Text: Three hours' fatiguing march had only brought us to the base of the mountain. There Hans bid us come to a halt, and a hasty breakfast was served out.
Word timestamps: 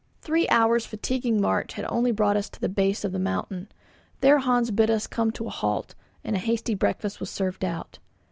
Three 0.23 0.49
hours' 0.49 0.87
fatiguing 0.87 1.39
march 1.39 1.73
had 1.73 1.85
only 1.87 2.11
brought 2.11 2.35
us 2.35 2.49
to 2.49 2.59
the 2.59 2.67
base 2.67 3.03
of 3.03 3.11
the 3.11 3.19
mountain. 3.19 3.67
There 4.21 4.39
Hans 4.39 4.71
bid 4.71 4.89
us 4.89 5.05
come 5.05 5.29
to 5.33 5.45
a 5.45 5.51
halt, 5.51 5.93
and 6.23 6.35
a 6.35 6.39
hasty 6.39 6.73
breakfast 6.73 7.19
was 7.19 7.29
served 7.29 7.63
out. 7.63 7.99